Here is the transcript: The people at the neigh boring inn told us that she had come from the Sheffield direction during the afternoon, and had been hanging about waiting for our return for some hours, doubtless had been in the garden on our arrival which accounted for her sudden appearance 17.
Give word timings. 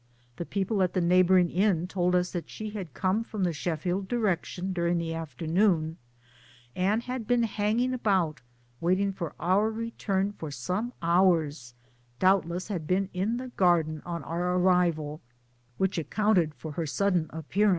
The 0.37 0.47
people 0.47 0.81
at 0.81 0.93
the 0.95 0.99
neigh 0.99 1.21
boring 1.21 1.51
inn 1.51 1.85
told 1.87 2.15
us 2.15 2.31
that 2.31 2.49
she 2.49 2.71
had 2.71 2.95
come 2.95 3.23
from 3.23 3.43
the 3.43 3.53
Sheffield 3.53 4.07
direction 4.07 4.73
during 4.73 4.97
the 4.97 5.13
afternoon, 5.13 5.97
and 6.75 7.03
had 7.03 7.27
been 7.27 7.43
hanging 7.43 7.93
about 7.93 8.41
waiting 8.79 9.13
for 9.13 9.35
our 9.39 9.69
return 9.69 10.31
for 10.31 10.49
some 10.49 10.91
hours, 11.03 11.75
doubtless 12.17 12.67
had 12.67 12.87
been 12.87 13.09
in 13.13 13.37
the 13.37 13.49
garden 13.49 14.01
on 14.03 14.23
our 14.23 14.55
arrival 14.55 15.21
which 15.77 15.99
accounted 15.99 16.55
for 16.55 16.71
her 16.71 16.87
sudden 16.87 17.27
appearance 17.31 17.69
17. 17.69 17.69